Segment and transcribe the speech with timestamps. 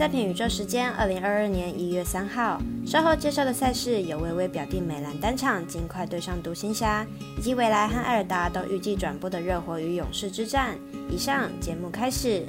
[0.00, 2.58] 赛品宇宙时间，二零二二年一月三号。
[2.86, 10.74] 稍后介绍的赛事有微微表弟美兰单场尽快对上独行侠，以及未来和艾尔达都预计转播的热火与勇士之战。
[11.10, 12.46] 以上节目开始。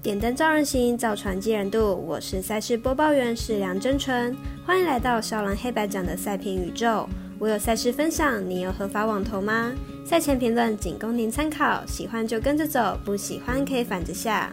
[0.00, 1.96] 点灯照人行，造船机人度。
[2.06, 4.32] 我是赛事播报员是梁真纯，
[4.64, 7.08] 欢迎来到少狼黑白奖的赛评宇宙。
[7.40, 9.72] 我有赛事分享，你有合法网投吗？
[10.04, 14.52] 赛前评论仅供您参考，喜欢就跟着走，不喜欢可以反着下。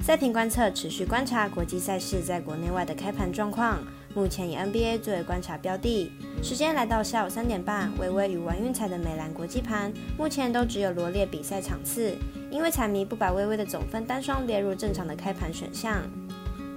[0.00, 3.78] 赛评观测持续观察国际赛事在国内外的开盘状况，
[4.14, 6.12] 目前以 NBA 作为观察标的。
[6.42, 12.14] 时间来到下午三点半，微微与玩运彩的美兰国际盘目前都只有罗列比赛场次，
[12.50, 16.02] 因为彩迷不把微微的总分单双列入正常的开盘选项。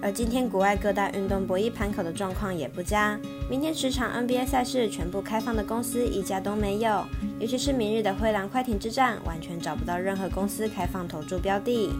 [0.01, 7.05] 而今天国外各大运动博弈盘口的状况也不佳，明天十场 NBA 赛事全部开放的公司一家都没有，
[7.37, 11.91] 尤其是明日的灰狼快艇之战，完全找不到任何公司开放投注标的。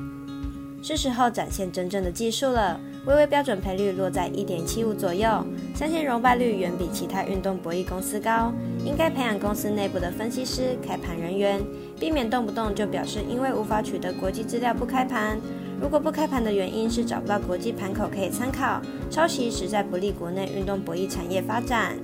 [0.82, 2.80] 是时候展现真正的技术了。
[3.06, 8.54] 微微标准赔率落在一点七五左右，相信融败率远比其他运动博弈公司高。
[8.86, 11.62] 应该培养公司内部的分析师、开盘人员，
[12.00, 15.40] 避免动不动就表示因为无法取得国际资料不开盘。
[15.82, 21.98] 如果不开盘的原因是找不到国际盘口可以参考，抄袭实在不利国内运动博弈产业发展。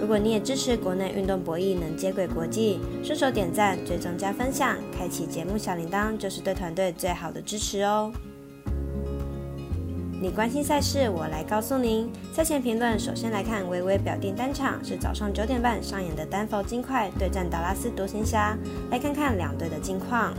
[0.00, 8.10] 如果你也支持国内运动博弈能接轨国际，顺手点赞、追踪加分享，开启节目小铃铛，就是对团队最好的支持哦。
[10.22, 12.10] 你关心赛事，我来告诉您。
[12.32, 18.56] 赛前评论，首先来看微微表定单场是早上九点半上演的丹佛金块对战达拉斯独行侠，
[18.90, 20.34] 来看看两队的近况。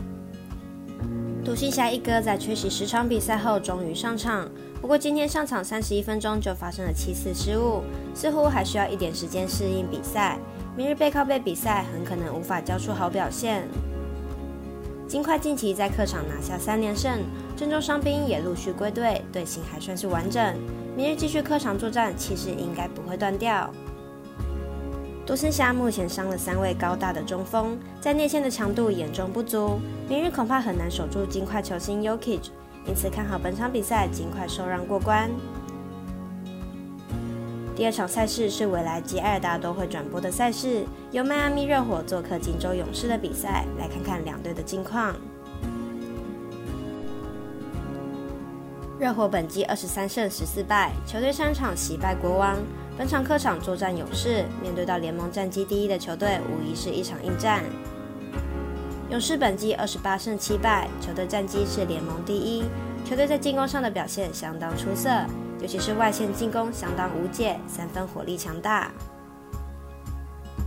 [1.44, 4.48] 独行侠一哥在缺席十场比赛后终于上场。
[4.80, 7.82] 不过今天上场三十一分钟就发生了七次失误，
[8.14, 10.38] 似乎还需要一点时间适应比赛。
[10.76, 13.66] 明日背靠背比赛很可能无法交出好表现。
[15.08, 17.18] 金块近期在客场拿下三连胜，
[17.56, 20.54] 郑州伤兵也陆续归队，队形还算是完整。
[20.96, 23.68] 明日继续客场作战，气势应该不会断掉。
[25.24, 29.78] 独行侠目前伤了三位高大的中锋，在内线的强度严重不足，
[30.08, 32.48] 明日恐怕很难守住金块球星 Yokich。
[32.84, 35.30] 因此看好本场比赛尽快受让过关。
[37.76, 45.14] 第二场赛事是未来及艾尔达都会转播的赛事，由迈阿密热火做客金州勇士的比赛，来看看两队的近况。
[48.98, 52.58] 热火本季二十三胜十四败，球队上场惜败国王，
[52.98, 57.64] 本场客场作战勇士，面对到联盟战绩第一的球队，无疑是一场硬战。
[59.08, 62.64] 勇士本季二十八胜七败，球队战绩是联盟第一。
[63.04, 65.08] 球队在进攻上的表现相当出色，
[65.60, 68.90] 尤其是外线进攻相当无解，三分火力强大。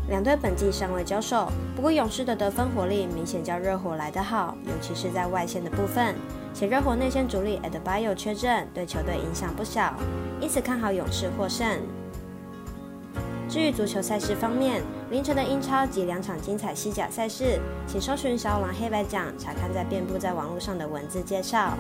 [0.09, 6.16] 两队本季尚未交手，不过勇士的得分火力明显较热火来得好，尤其是在外线的部分。
[6.56, 9.94] 且热火内线主力 Adbio 缺阵，对球队影响不小，
[10.41, 11.80] 因此看好勇士获胜。
[13.48, 21.78] 至于足球赛事方面，凌晨的英超及两场精彩西甲赛事，请搜寻小狼黑白奖，查看在遍布在网络上的文字介绍。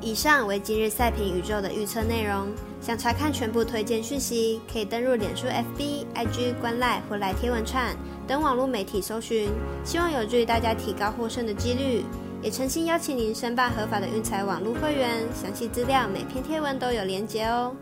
[0.00, 2.48] 以上为今日赛评宇宙的预测内容。
[2.80, 7.94] 想查看全部推荐讯息，可以登入脸书、FB、IG、观赖或来贴文串
[8.26, 9.50] 等网络媒体搜寻。
[9.84, 12.04] 希望有助于大家提高获胜的几率。
[12.40, 17.74] 也诚心邀请您申办合法的运财网络会员，详细资料每篇贴文都有连结哦。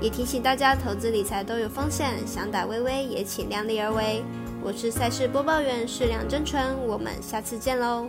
[0.00, 4.24] 也提醒大家，投资理财都有风险，想打微微也请量力而为。
[4.62, 8.08] 我是赛事播报员，适量真纯，我们下次见喽。